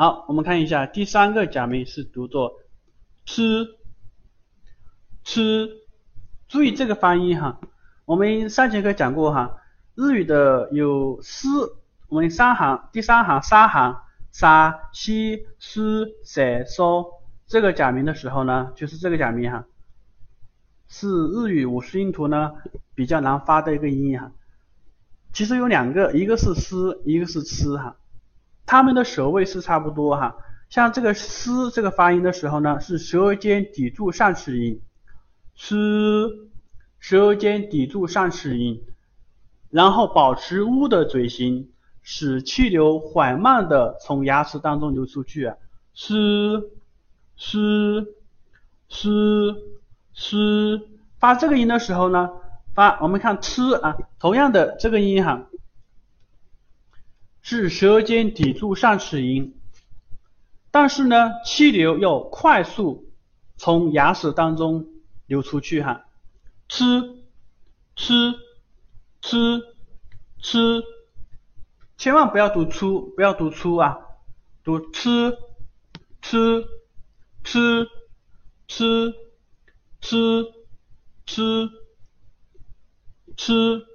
[0.00, 2.52] 好，我们看一下第三个假名是读作
[3.24, 3.66] 吃
[5.24, 5.68] 吃，
[6.46, 7.58] 注意这个发音哈。
[8.04, 9.56] 我们上节课讲过哈，
[9.96, 11.48] 日语的有四，
[12.06, 14.00] 我们三行，第三行三行
[14.30, 17.04] 沙西斯塞嗦
[17.48, 19.64] 这个假名的时候呢，就是这个假名哈，
[20.86, 22.52] 是日语五十音图呢
[22.94, 24.30] 比较难发的一个音哈。
[25.32, 27.96] 其实有两个，一个是斯，一个是吃哈。
[28.68, 30.36] 它们的舌位是差不多哈，
[30.68, 34.80] 像这个“嘶”这个发音的时候呢，是舌尖抵住上齿龈，
[35.56, 36.50] 嘶，
[36.98, 38.82] 舌尖抵住上齿龈，
[39.70, 41.70] 然后保持“呜”的嘴型，
[42.02, 45.50] 使气流缓慢的从牙齿当中流出去，
[45.94, 46.70] 嘶，
[47.38, 48.06] 嘶，
[48.90, 49.56] 嘶，
[50.12, 50.82] 嘶。
[51.18, 52.28] 发这个音的时候呢，
[52.74, 55.46] 发我们看“吃”啊，同样的这个音哈。
[57.50, 59.54] 是舌尖抵住上齿龈，
[60.70, 63.10] 但是呢，气流要快速
[63.56, 64.86] 从牙齿当中
[65.24, 66.04] 流出去哈，
[66.68, 66.84] 吃
[67.96, 68.34] 吃
[69.22, 69.62] 吃
[70.42, 70.82] 吃，
[71.96, 73.96] 千万不要读粗，不要读粗啊，
[74.62, 75.34] 读吃
[76.20, 76.66] 吃
[77.44, 77.88] 吃
[78.66, 79.14] 吃
[80.02, 80.44] 吃
[81.24, 81.70] 吃
[83.38, 83.86] 吃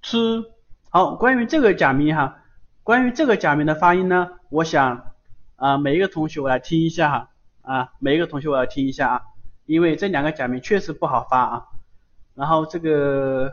[0.00, 0.44] 吃，
[0.88, 2.38] 好，关于这个假名哈。
[2.90, 5.12] 关于这个假名的发音呢，我想
[5.54, 7.30] 啊每一个同学我来听一下哈
[7.62, 9.22] 啊每一个同学我来听一下啊，
[9.64, 11.66] 因为这两个假名确实不好发啊。
[12.34, 13.52] 然后这个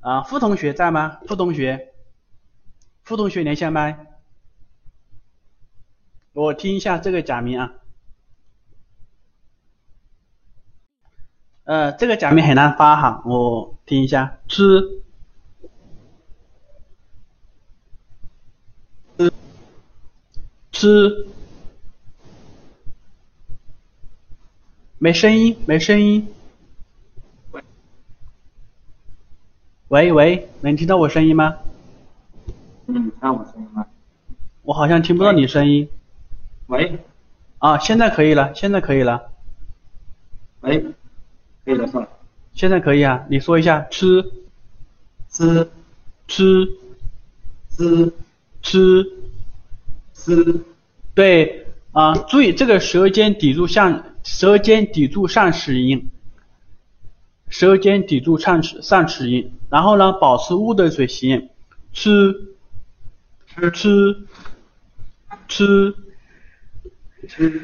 [0.00, 1.20] 啊付同学在吗？
[1.28, 1.94] 付同学，
[3.04, 4.04] 付同学连下麦，
[6.32, 7.72] 我听一下这个假名啊。
[11.62, 15.04] 呃这个假名很难发哈，我听一下，吃。
[20.80, 21.26] 吃，
[24.96, 26.26] 没声音，没声音。
[29.88, 31.58] 喂喂，能听到我声音吗？
[32.86, 33.84] 能听到我声音吗？
[34.62, 35.86] 我好像听不到你声音。
[36.68, 36.98] 喂。
[37.58, 39.30] 啊，现在可以了，现在可以了。
[40.62, 40.80] 喂，
[41.62, 42.08] 可以了是吧？
[42.54, 44.32] 现在可以啊，你说一下，吃，
[45.28, 45.70] 吃，
[46.26, 46.66] 吃，
[47.68, 48.14] 吃，
[48.62, 49.19] 吃。
[50.22, 50.60] 是，
[51.14, 56.04] 对啊，注意这个舌尖抵住上，舌尖抵住上齿龈，
[57.48, 61.48] 舌尖抵住上齿上齿龈，然后呢，保持呜的嘴型，
[61.94, 62.54] 吃，
[63.46, 64.26] 吃吃，
[65.48, 65.94] 吃，
[67.26, 67.62] 吃，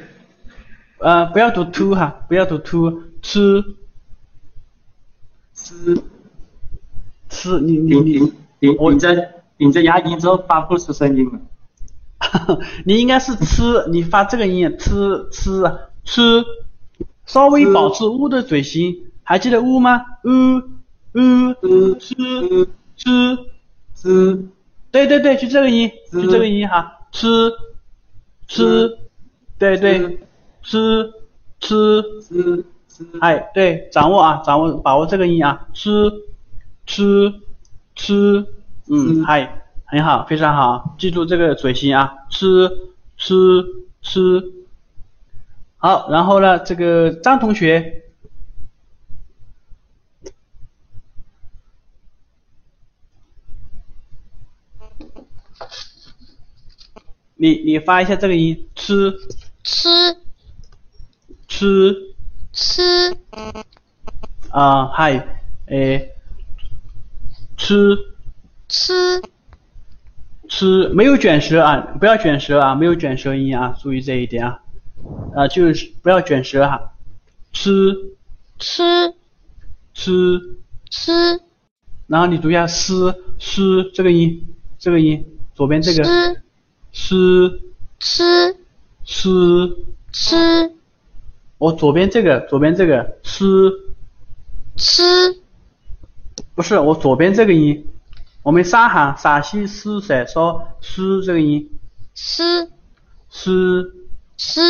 [0.98, 3.76] 呃，不要读 to 哈，不要读 to，吃，
[5.52, 6.02] 吃，
[7.28, 11.38] 吃，你你你，你在你在牙龈之后发不出声音了。
[12.84, 15.62] 你应该是吃，你发这个音，吃吃
[16.04, 16.44] 吃，
[17.24, 20.04] 稍微保持呜的嘴型，还记得呜吗？
[20.24, 20.62] 呜
[21.18, 22.14] 呜吃
[22.96, 23.38] 吃
[23.94, 24.48] 吃，
[24.90, 27.52] 对对对，就这个音，就这个音哈，吃
[28.46, 28.98] 吃，
[29.58, 30.18] 对对，
[30.62, 31.12] 吃。
[31.58, 32.64] 吃吃。
[32.88, 36.10] 吃，哎，对，掌握啊，掌握把握这个音啊，吃
[36.86, 37.32] 吃
[37.94, 38.46] 吃，
[38.88, 39.65] 嗯，嗨。
[39.88, 42.68] 很好，非常好，记住这个嘴型啊，吃
[43.16, 43.64] 吃
[44.02, 44.52] 吃。
[45.76, 48.02] 好，然后呢，这个张同学，
[57.36, 59.16] 你你发一下这个音，吃
[59.62, 59.88] 吃
[61.46, 61.94] 吃
[62.52, 63.16] 吃。
[64.50, 66.12] 啊，嗨，诶，
[67.56, 67.96] 吃
[68.68, 69.22] 吃。
[70.48, 74.60] 吃没有卷舌啊，不要卷舌啊，没有卷舌音啊，注意这一点啊，
[75.34, 76.92] 啊就是不要卷舌哈，
[77.52, 77.94] 吃
[78.58, 78.82] 吃
[79.94, 80.58] 吃
[80.90, 81.12] 吃，
[82.06, 82.94] 然后你读一下诗
[83.38, 84.46] 诗这个音，
[84.78, 85.24] 这个音
[85.54, 86.04] 左边这个。
[86.98, 87.60] 诗
[87.98, 88.56] 吃
[89.04, 89.76] 诗
[90.12, 90.36] 吃，
[91.58, 93.44] 我左边这个左边这个诗
[94.76, 95.02] 吃，
[96.54, 97.86] 不是我左边这个音。
[98.46, 101.68] 我们三行陕西四塞说吃这个音，
[102.14, 102.70] 吃
[103.28, 103.92] 吃
[104.36, 104.60] 吃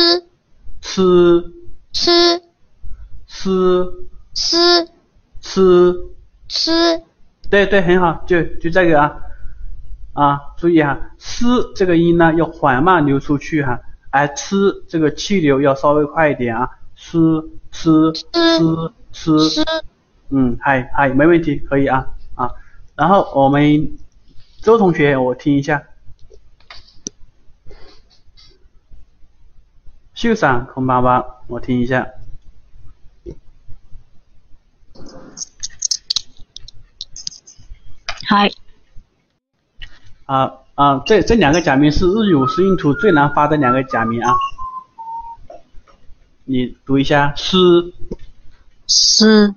[0.81, 1.51] 吃
[1.91, 2.41] 吃
[3.27, 4.01] 吃
[4.33, 4.89] 吃
[5.39, 5.93] 吃
[6.47, 7.03] 吃，
[7.51, 9.15] 对对很好，就就这个啊。
[10.13, 11.45] 啊，注意哈，吃
[11.75, 17.19] 这个音呢要缓慢流出去哈，而吃这个气流要稍微快一点啊，吃
[17.71, 18.11] 吃
[19.11, 19.63] 吃吃，
[20.31, 22.07] 嗯，嗨嗨没问题，可以啊。
[22.97, 23.95] 然后我们
[24.63, 25.83] 周同学，我听一下。
[30.15, 32.07] 秀伞空巴巴，我听一下。
[38.27, 38.51] 嗨，
[40.25, 44.33] 啊啊，这这两个假名是日语五十音图最难发的两个假名啊。
[46.45, 47.57] 你读一下，诗，
[48.87, 49.53] 诗，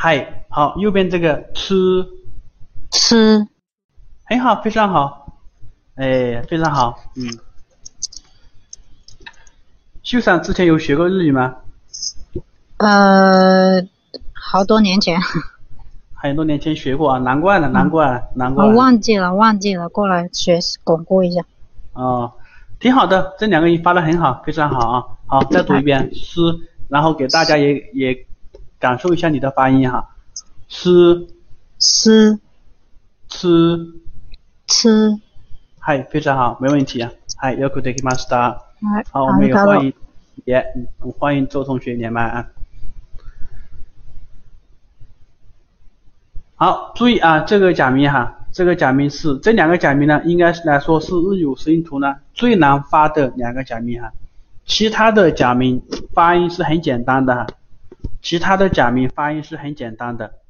[0.00, 2.06] 嗨，好，右边这个吃，
[2.92, 3.44] 吃，
[4.22, 5.40] 很好，非常好，
[5.96, 7.26] 哎，非常好，嗯。
[10.04, 11.56] 秀伞之前有学过日语吗？
[12.76, 13.82] 呃，
[14.32, 15.20] 好多年前，
[16.14, 18.74] 很多年前学过啊，难怪了，难怪了，难怪我。
[18.76, 21.42] 忘记了，忘记了，过来学习巩固一下。
[21.94, 22.32] 哦，
[22.78, 25.04] 挺好的，这两个音发的很好，非常好啊。
[25.26, 26.40] 好，再读一遍诗，
[26.86, 28.27] 然后给大家也也
[28.79, 30.09] 感受一下你的发音哈。
[30.67, 31.27] 诗，
[31.77, 32.39] 吃，
[33.29, 33.93] 吃，
[34.67, 35.19] 吃，
[35.79, 37.11] 嗨，非常好，没问题啊。
[37.37, 38.57] 嗨，よくできました。
[38.81, 39.93] 哎，好，我阿里嘎多，们也欢迎
[40.45, 42.47] 也嗯欢迎周同学连麦啊。
[46.55, 54.11] 好，注意啊，这个假名哈，这个假名是这两个假名呢，应该是来说是日语五十音图呢最难发的两个假名哈。
[54.65, 57.47] 其他的假名发音是很简单的哈，
[58.20, 60.42] 其他的假名发音是很简单的。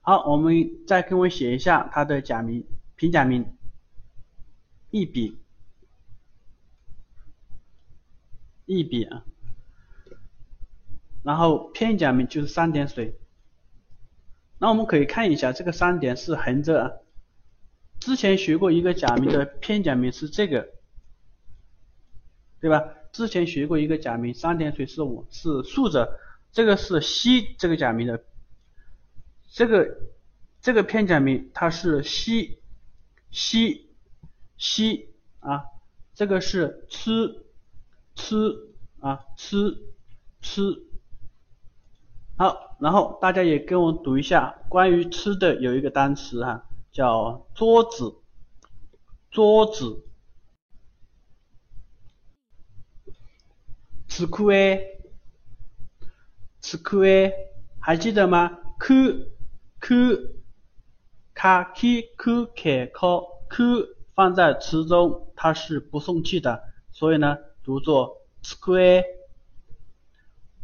[0.00, 0.54] 好，我们
[0.86, 2.66] 再跟我写一下它的假名
[2.96, 3.56] 平假名，
[4.90, 5.38] 一笔，
[8.66, 9.24] 一笔啊。
[11.22, 13.18] 然后片假名就是三点水。
[14.58, 16.90] 那我们可以看一下，这个三点是横着啊。
[17.98, 20.68] 之前学过一个假名的片假名是这个，
[22.60, 22.84] 对吧？
[23.12, 26.20] 之前学过一个假名，三点水是我是竖着，
[26.54, 28.24] 这个是西这个假名的，
[29.50, 29.98] 这个
[30.60, 32.62] 这个片假名它是西
[33.32, 33.90] 西
[34.56, 35.64] 西啊，
[36.14, 37.44] 这个是吃
[38.14, 39.76] 吃啊吃
[40.40, 40.86] 吃。
[42.36, 48.22] 好，然后大家也跟我读一下关于吃的有一个单词哈、叫桌子，
[49.30, 50.06] 桌子。
[54.06, 54.52] 吃苦
[56.74, 57.32] square，
[57.78, 59.28] 还记得吗？k
[59.80, 60.16] k
[61.34, 63.64] k k k k k k
[64.14, 66.62] 放在词中，它是不送气的，
[66.92, 69.04] 所以呢，读作 square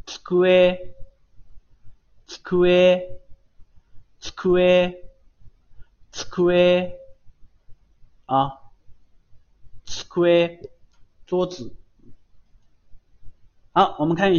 [0.06, 0.78] square
[2.26, 3.18] square
[4.20, 4.96] square
[6.12, 6.92] square
[8.26, 8.52] 啊
[9.86, 10.70] ，square
[11.26, 11.74] 桌子。
[13.72, 14.38] 好，我们看一下。